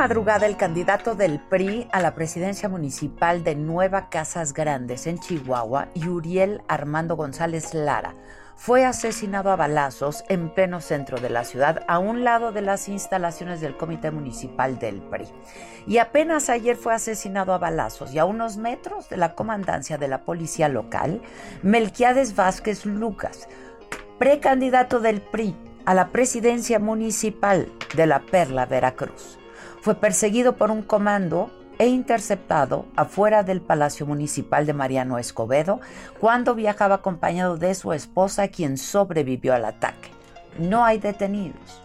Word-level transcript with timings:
Madrugada 0.00 0.46
el 0.46 0.56
candidato 0.56 1.14
del 1.14 1.38
PRI 1.38 1.86
a 1.92 2.00
la 2.00 2.14
presidencia 2.14 2.70
municipal 2.70 3.44
de 3.44 3.54
Nueva 3.54 4.08
Casas 4.08 4.54
Grandes 4.54 5.06
en 5.06 5.18
Chihuahua, 5.18 5.88
Yuriel 5.94 6.62
Armando 6.68 7.16
González 7.16 7.74
Lara, 7.74 8.14
fue 8.56 8.86
asesinado 8.86 9.50
a 9.50 9.56
balazos 9.56 10.24
en 10.30 10.54
pleno 10.54 10.80
centro 10.80 11.20
de 11.20 11.28
la 11.28 11.44
ciudad, 11.44 11.84
a 11.86 11.98
un 11.98 12.24
lado 12.24 12.50
de 12.50 12.62
las 12.62 12.88
instalaciones 12.88 13.60
del 13.60 13.76
Comité 13.76 14.10
Municipal 14.10 14.78
del 14.78 15.02
PRI. 15.02 15.28
Y 15.86 15.98
apenas 15.98 16.48
ayer 16.48 16.76
fue 16.76 16.94
asesinado 16.94 17.52
a 17.52 17.58
balazos 17.58 18.14
y 18.14 18.18
a 18.18 18.24
unos 18.24 18.56
metros 18.56 19.10
de 19.10 19.18
la 19.18 19.34
comandancia 19.34 19.98
de 19.98 20.08
la 20.08 20.22
policía 20.22 20.70
local, 20.70 21.20
Melquiades 21.62 22.34
Vázquez 22.34 22.86
Lucas, 22.86 23.50
precandidato 24.18 24.98
del 24.98 25.20
PRI 25.20 25.54
a 25.84 25.92
la 25.92 26.08
presidencia 26.08 26.78
municipal 26.78 27.70
de 27.94 28.06
la 28.06 28.20
Perla, 28.20 28.64
Veracruz. 28.64 29.39
Fue 29.80 29.94
perseguido 29.94 30.56
por 30.56 30.70
un 30.70 30.82
comando 30.82 31.50
e 31.78 31.86
interceptado 31.86 32.84
afuera 32.96 33.42
del 33.42 33.62
Palacio 33.62 34.04
Municipal 34.04 34.66
de 34.66 34.74
Mariano 34.74 35.18
Escobedo 35.18 35.80
cuando 36.20 36.54
viajaba 36.54 36.96
acompañado 36.96 37.56
de 37.56 37.74
su 37.74 37.94
esposa, 37.94 38.48
quien 38.48 38.76
sobrevivió 38.76 39.54
al 39.54 39.64
ataque. 39.64 40.10
No 40.58 40.84
hay 40.84 40.98
detenidos. 40.98 41.80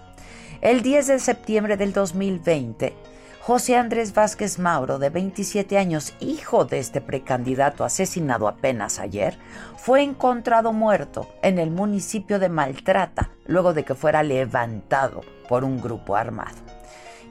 El 0.60 0.82
10 0.82 1.08
de 1.08 1.20
septiembre 1.20 1.78
del 1.78 1.94
2020, 1.94 2.94
José 3.40 3.78
Andrés 3.78 4.14
Vázquez 4.14 4.60
Mauro, 4.60 5.00
de 5.00 5.10
27 5.10 5.78
años, 5.78 6.16
hijo 6.20 6.66
de 6.66 6.80
este 6.80 7.00
precandidato 7.00 7.86
asesinado 7.86 8.50
apenas 8.50 9.00
ayer, 9.00 9.38
fue 9.78 10.02
encontrado 10.02 10.74
muerto 10.74 11.30
en 11.44 11.60
el 11.60 11.72
municipio 11.72 12.40
de 12.40 12.50
Maltrata 12.50 13.30
luego 13.46 13.74
de 13.74 13.86
que 13.86 13.96
fuera 13.96 14.24
levantado 14.24 15.22
por 15.48 15.64
un 15.64 15.80
grupo 15.80 16.18
armado. 16.18 16.75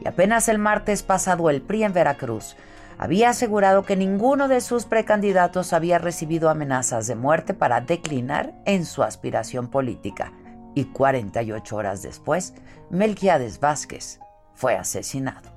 Y 0.00 0.08
apenas 0.08 0.48
el 0.48 0.58
martes 0.58 1.02
pasado 1.02 1.50
el 1.50 1.62
PRI 1.62 1.84
en 1.84 1.92
Veracruz 1.92 2.56
había 2.98 3.30
asegurado 3.30 3.84
que 3.84 3.96
ninguno 3.96 4.48
de 4.48 4.60
sus 4.60 4.84
precandidatos 4.84 5.72
había 5.72 5.98
recibido 5.98 6.48
amenazas 6.48 7.06
de 7.06 7.16
muerte 7.16 7.54
para 7.54 7.80
declinar 7.80 8.54
en 8.66 8.84
su 8.84 9.02
aspiración 9.02 9.68
política. 9.68 10.32
Y 10.74 10.86
48 10.86 11.76
horas 11.76 12.02
después, 12.02 12.54
Melquiades 12.90 13.60
Vázquez 13.60 14.20
fue 14.54 14.76
asesinado. 14.76 15.50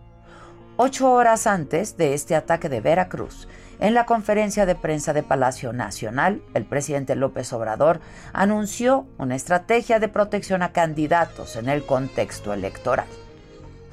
Ocho 0.77 1.11
horas 1.11 1.47
antes 1.47 1.97
de 1.97 2.13
este 2.13 2.35
ataque 2.35 2.69
de 2.69 2.81
Veracruz, 2.81 3.47
en 3.79 3.93
la 3.93 4.05
conferencia 4.05 4.65
de 4.65 4.75
prensa 4.75 5.13
de 5.13 5.23
Palacio 5.23 5.73
Nacional, 5.73 6.41
el 6.53 6.65
presidente 6.65 7.15
López 7.15 7.51
Obrador 7.53 7.99
anunció 8.33 9.07
una 9.17 9.35
estrategia 9.35 9.99
de 9.99 10.07
protección 10.07 10.61
a 10.61 10.71
candidatos 10.71 11.55
en 11.55 11.69
el 11.69 11.83
contexto 11.83 12.53
electoral. 12.53 13.07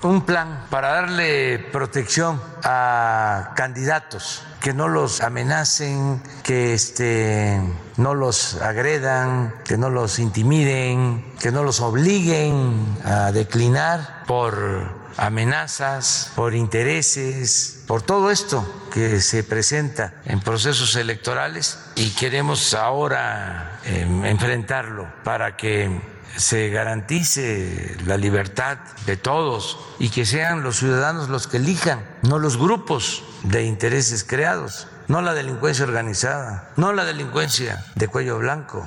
Un 0.03 0.23
plan 0.23 0.67
para 0.71 0.89
darle 0.89 1.59
protección 1.59 2.41
a 2.63 3.53
candidatos, 3.57 4.43
que 4.61 4.73
no 4.73 4.89
los 4.89 5.21
amenacen, 5.21 6.23
que 6.43 6.75
este, 6.75 7.61
no 7.97 8.15
los 8.15 8.61
agredan, 8.61 9.55
que 9.65 9.77
no 9.77 9.91
los 9.91 10.19
intimiden, 10.19 11.25
que 11.41 11.53
no 11.53 11.63
los 11.63 11.81
obliguen 11.81 12.99
a 13.05 13.33
declinar 13.33 14.25
por 14.27 15.04
amenazas, 15.17 16.33
por 16.35 16.55
intereses, 16.55 17.83
por 17.87 18.03
todo 18.03 18.31
esto 18.31 18.67
que 18.93 19.21
se 19.21 19.45
presenta 19.45 20.15
en 20.25 20.41
procesos 20.41 20.97
electorales 20.97 21.79
y 21.97 22.11
queremos 22.11 22.75
ahora 22.75 23.81
eh, 23.85 24.07
enfrentarlo 24.25 25.07
para 25.25 25.57
que 25.57 26.01
se 26.37 26.71
garantice 26.71 27.97
la 28.07 28.17
libertad 28.17 28.79
de 29.07 29.17
todos 29.17 29.79
y 29.99 30.09
que 30.09 30.27
sean 30.27 30.63
los 30.63 30.79
ciudadanos 30.79 31.29
los 31.29 31.47
que 31.47 31.59
elijan, 31.59 32.05
no 32.23 32.39
los 32.39 32.57
grupos 32.57 33.23
de 33.45 33.65
intereses 33.65 34.25
creados, 34.25 34.89
no 35.07 35.23
la 35.23 35.35
delincuencia 35.35 35.85
organizada, 35.85 36.71
no 36.77 36.93
la 36.93 37.05
delincuencia 37.05 37.85
de 37.95 38.09
cuello 38.09 38.39
blanco. 38.39 38.87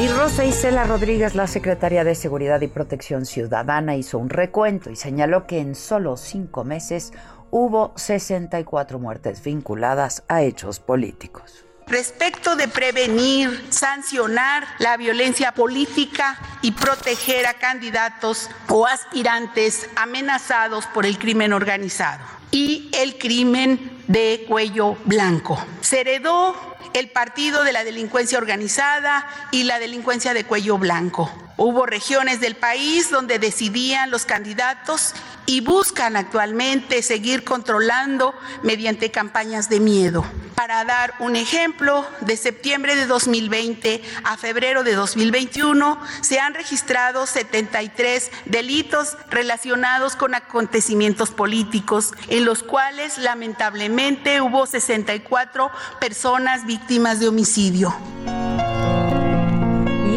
Y 0.00 0.06
Rosa 0.06 0.44
Isela 0.44 0.84
Rodríguez, 0.84 1.34
la 1.34 1.48
secretaria 1.48 2.04
de 2.04 2.14
Seguridad 2.14 2.60
y 2.60 2.68
Protección 2.68 3.26
Ciudadana, 3.26 3.96
hizo 3.96 4.18
un 4.18 4.30
recuento 4.30 4.90
y 4.90 4.96
señaló 4.96 5.48
que 5.48 5.58
en 5.58 5.74
solo 5.74 6.16
cinco 6.16 6.62
meses 6.62 7.12
hubo 7.50 7.94
64 7.96 9.00
muertes 9.00 9.42
vinculadas 9.42 10.22
a 10.28 10.44
hechos 10.44 10.78
políticos. 10.78 11.67
Respecto 11.88 12.54
de 12.54 12.68
prevenir, 12.68 13.66
sancionar 13.70 14.66
la 14.78 14.98
violencia 14.98 15.52
política 15.52 16.38
y 16.60 16.72
proteger 16.72 17.46
a 17.46 17.54
candidatos 17.54 18.50
o 18.68 18.86
aspirantes 18.86 19.88
amenazados 19.96 20.84
por 20.86 21.06
el 21.06 21.18
crimen 21.18 21.54
organizado 21.54 22.22
y 22.50 22.90
el 22.92 23.16
crimen 23.16 24.02
de 24.06 24.44
cuello 24.46 24.96
blanco. 25.04 25.64
Se 25.80 26.00
heredó 26.00 26.76
el 26.92 27.10
partido 27.10 27.64
de 27.64 27.72
la 27.72 27.84
delincuencia 27.84 28.38
organizada 28.38 29.26
y 29.50 29.64
la 29.64 29.78
delincuencia 29.78 30.34
de 30.34 30.44
cuello 30.44 30.76
blanco. 30.78 31.30
Hubo 31.56 31.86
regiones 31.86 32.40
del 32.40 32.54
país 32.54 33.10
donde 33.10 33.38
decidían 33.38 34.10
los 34.10 34.24
candidatos 34.26 35.14
y 35.48 35.62
buscan 35.62 36.14
actualmente 36.14 37.02
seguir 37.02 37.42
controlando 37.42 38.34
mediante 38.62 39.10
campañas 39.10 39.70
de 39.70 39.80
miedo. 39.80 40.22
Para 40.54 40.84
dar 40.84 41.14
un 41.20 41.36
ejemplo, 41.36 42.06
de 42.20 42.36
septiembre 42.36 42.96
de 42.96 43.06
2020 43.06 44.02
a 44.24 44.36
febrero 44.36 44.84
de 44.84 44.92
2021 44.92 45.98
se 46.20 46.38
han 46.38 46.52
registrado 46.52 47.26
73 47.26 48.30
delitos 48.44 49.16
relacionados 49.30 50.16
con 50.16 50.34
acontecimientos 50.34 51.30
políticos, 51.30 52.12
en 52.28 52.44
los 52.44 52.62
cuales 52.62 53.16
lamentablemente 53.16 54.42
hubo 54.42 54.66
64 54.66 55.70
personas 55.98 56.66
víctimas 56.66 57.20
de 57.20 57.28
homicidio. 57.28 57.96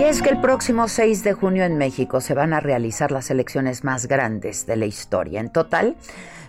Y 0.01 0.05
es 0.05 0.23
que 0.23 0.29
el 0.29 0.41
próximo 0.41 0.87
6 0.87 1.23
de 1.23 1.33
junio 1.33 1.63
en 1.63 1.77
México 1.77 2.21
se 2.21 2.33
van 2.33 2.53
a 2.53 2.59
realizar 2.59 3.11
las 3.11 3.29
elecciones 3.29 3.83
más 3.83 4.07
grandes 4.07 4.65
de 4.65 4.75
la 4.75 4.87
historia. 4.87 5.39
En 5.39 5.51
total, 5.51 5.95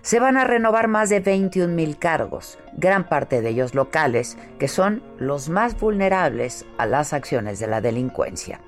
se 0.01 0.21
van 0.21 0.39
a 0.39 0.45
renovar 0.45 0.89
más 0.89 1.11
de 1.11 1.21
21 1.21 1.75
mil 1.75 1.99
cargos, 1.99 2.59
gran 2.79 3.07
parte 3.11 3.43
de 3.43 3.51
ellos 3.51 3.75
locales, 3.75 4.39
que 4.59 4.69
son 4.69 5.03
los 5.19 5.51
más 5.51 5.79
vulnerables 5.79 6.65
a 6.79 6.87
las 6.87 7.13
acciones 7.13 7.59
de 7.59 7.67
la 7.67 7.83
delincuencia. 7.83 8.59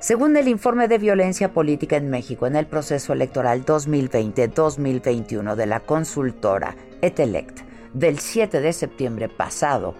Según 0.00 0.36
el 0.36 0.48
informe 0.48 0.86
de 0.86 0.98
violencia 0.98 1.54
política 1.54 1.96
en 1.96 2.10
México 2.10 2.46
en 2.46 2.56
el 2.56 2.66
proceso 2.66 3.14
electoral 3.14 3.64
2020-2021 3.64 5.54
de 5.54 5.64
la 5.64 5.80
consultora 5.80 6.76
Etelect 7.00 7.60
del 7.94 8.18
7 8.18 8.60
de 8.60 8.74
septiembre 8.74 9.30
pasado, 9.30 9.94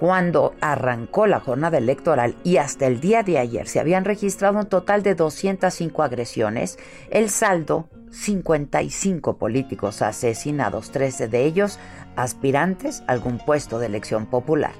Cuando 0.00 0.54
arrancó 0.62 1.26
la 1.26 1.40
jornada 1.40 1.76
electoral 1.76 2.34
y 2.42 2.56
hasta 2.56 2.86
el 2.86 3.00
día 3.00 3.22
de 3.22 3.36
ayer 3.36 3.68
se 3.68 3.80
habían 3.80 4.06
registrado 4.06 4.58
un 4.58 4.64
total 4.64 5.02
de 5.02 5.14
205 5.14 6.02
agresiones, 6.02 6.78
el 7.10 7.28
saldo 7.28 7.86
55 8.10 9.36
políticos 9.36 10.00
asesinados, 10.00 10.90
13 10.90 11.28
de 11.28 11.44
ellos 11.44 11.78
aspirantes 12.16 13.02
a 13.06 13.12
algún 13.12 13.36
puesto 13.36 13.78
de 13.78 13.88
elección 13.88 14.24
popular. 14.24 14.72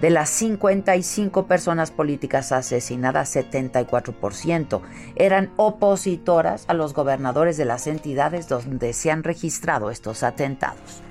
De 0.00 0.10
las 0.10 0.28
55 0.30 1.46
personas 1.46 1.92
políticas 1.92 2.50
asesinadas, 2.50 3.36
74% 3.36 4.80
eran 5.14 5.52
opositoras 5.54 6.64
a 6.66 6.74
los 6.74 6.94
gobernadores 6.94 7.56
de 7.56 7.64
las 7.64 7.86
entidades 7.86 8.48
donde 8.48 8.92
se 8.92 9.12
han 9.12 9.22
registrado 9.22 9.92
estos 9.92 10.24
atentados. 10.24 11.04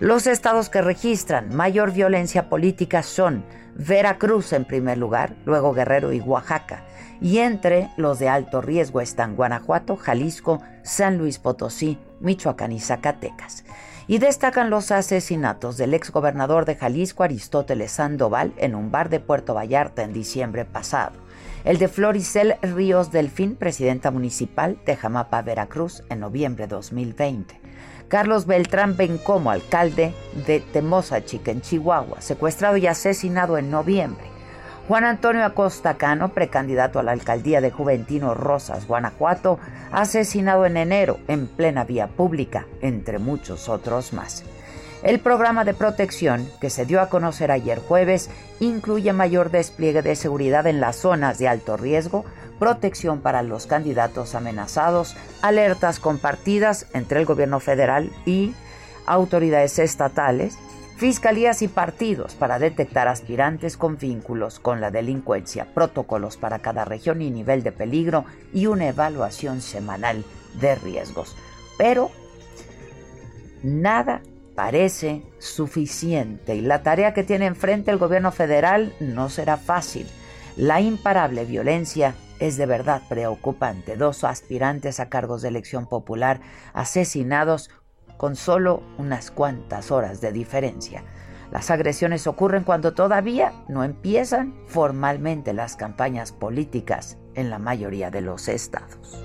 Los 0.00 0.28
estados 0.28 0.68
que 0.68 0.80
registran 0.80 1.56
mayor 1.56 1.90
violencia 1.90 2.48
política 2.48 3.02
son 3.02 3.44
Veracruz 3.74 4.52
en 4.52 4.64
primer 4.64 4.96
lugar, 4.96 5.34
luego 5.44 5.74
Guerrero 5.74 6.12
y 6.12 6.20
Oaxaca. 6.20 6.84
Y 7.20 7.38
entre 7.38 7.90
los 7.96 8.20
de 8.20 8.28
alto 8.28 8.60
riesgo 8.60 9.00
están 9.00 9.34
Guanajuato, 9.34 9.96
Jalisco, 9.96 10.62
San 10.84 11.18
Luis 11.18 11.40
Potosí, 11.40 11.98
Michoacán 12.20 12.70
y 12.70 12.78
Zacatecas. 12.78 13.64
Y 14.06 14.18
destacan 14.18 14.70
los 14.70 14.92
asesinatos 14.92 15.76
del 15.76 15.94
exgobernador 15.94 16.64
de 16.64 16.76
Jalisco, 16.76 17.24
Aristóteles 17.24 17.90
Sandoval, 17.90 18.52
en 18.56 18.76
un 18.76 18.92
bar 18.92 19.08
de 19.08 19.18
Puerto 19.18 19.52
Vallarta 19.52 20.04
en 20.04 20.12
diciembre 20.12 20.64
pasado. 20.64 21.16
El 21.64 21.78
de 21.78 21.88
Floricel 21.88 22.54
Ríos 22.62 23.10
Delfín, 23.10 23.56
presidenta 23.56 24.12
municipal 24.12 24.78
de 24.86 24.94
Jamapa, 24.94 25.42
Veracruz, 25.42 26.04
en 26.08 26.20
noviembre 26.20 26.68
de 26.68 26.76
2020. 26.76 27.67
Carlos 28.08 28.46
Beltrán 28.46 28.96
Bencomo, 28.96 29.50
alcalde 29.50 30.14
de 30.46 30.60
Temozachica, 30.60 31.50
en 31.50 31.60
Chihuahua, 31.60 32.22
secuestrado 32.22 32.78
y 32.78 32.86
asesinado 32.86 33.58
en 33.58 33.70
noviembre. 33.70 34.24
Juan 34.88 35.04
Antonio 35.04 35.44
Acosta 35.44 35.98
Cano, 35.98 36.30
precandidato 36.30 36.98
a 36.98 37.02
la 37.02 37.12
alcaldía 37.12 37.60
de 37.60 37.70
Juventino 37.70 38.32
Rosas, 38.32 38.86
Guanajuato, 38.86 39.58
asesinado 39.92 40.64
en 40.64 40.78
enero 40.78 41.18
en 41.28 41.46
plena 41.46 41.84
vía 41.84 42.06
pública, 42.06 42.66
entre 42.80 43.18
muchos 43.18 43.68
otros 43.68 44.14
más. 44.14 44.42
El 45.02 45.20
programa 45.20 45.64
de 45.64 45.74
protección 45.74 46.48
que 46.60 46.70
se 46.70 46.86
dio 46.86 47.02
a 47.02 47.10
conocer 47.10 47.52
ayer 47.52 47.78
jueves 47.78 48.30
incluye 48.58 49.12
mayor 49.12 49.50
despliegue 49.50 50.00
de 50.00 50.16
seguridad 50.16 50.66
en 50.66 50.80
las 50.80 50.96
zonas 50.96 51.38
de 51.38 51.46
alto 51.46 51.76
riesgo, 51.76 52.24
protección 52.58 53.20
para 53.20 53.42
los 53.42 53.66
candidatos 53.66 54.34
amenazados, 54.34 55.16
alertas 55.42 56.00
compartidas 56.00 56.86
entre 56.92 57.20
el 57.20 57.26
gobierno 57.26 57.60
federal 57.60 58.10
y 58.26 58.54
autoridades 59.06 59.78
estatales, 59.78 60.58
fiscalías 60.96 61.62
y 61.62 61.68
partidos 61.68 62.34
para 62.34 62.58
detectar 62.58 63.08
aspirantes 63.08 63.76
con 63.76 63.98
vínculos 63.98 64.58
con 64.58 64.80
la 64.80 64.90
delincuencia, 64.90 65.66
protocolos 65.72 66.36
para 66.36 66.58
cada 66.58 66.84
región 66.84 67.22
y 67.22 67.30
nivel 67.30 67.62
de 67.62 67.72
peligro 67.72 68.24
y 68.52 68.66
una 68.66 68.88
evaluación 68.88 69.60
semanal 69.60 70.24
de 70.60 70.74
riesgos. 70.74 71.36
Pero 71.78 72.10
nada 73.62 74.22
parece 74.56 75.22
suficiente 75.38 76.56
y 76.56 76.62
la 76.62 76.82
tarea 76.82 77.14
que 77.14 77.22
tiene 77.22 77.46
enfrente 77.46 77.92
el 77.92 77.98
gobierno 77.98 78.32
federal 78.32 78.92
no 78.98 79.28
será 79.28 79.56
fácil. 79.56 80.08
La 80.56 80.80
imparable 80.80 81.44
violencia 81.44 82.16
es 82.40 82.56
de 82.56 82.66
verdad 82.66 83.02
preocupante. 83.08 83.96
Dos 83.96 84.24
aspirantes 84.24 85.00
a 85.00 85.08
cargos 85.08 85.42
de 85.42 85.48
elección 85.48 85.86
popular 85.86 86.40
asesinados 86.72 87.70
con 88.16 88.36
solo 88.36 88.82
unas 88.98 89.30
cuantas 89.30 89.90
horas 89.90 90.20
de 90.20 90.32
diferencia. 90.32 91.04
Las 91.50 91.70
agresiones 91.70 92.26
ocurren 92.26 92.64
cuando 92.64 92.92
todavía 92.92 93.52
no 93.68 93.84
empiezan 93.84 94.54
formalmente 94.66 95.54
las 95.54 95.76
campañas 95.76 96.32
políticas 96.32 97.16
en 97.34 97.48
la 97.48 97.58
mayoría 97.58 98.10
de 98.10 98.20
los 98.20 98.48
estados. 98.48 99.24